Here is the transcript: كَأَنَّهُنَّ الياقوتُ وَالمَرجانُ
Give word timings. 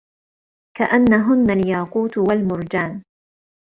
كَأَنَّهُنَّ 0.77 1.49
الياقوتُ 1.49 2.17
وَالمَرجانُ 2.17 3.03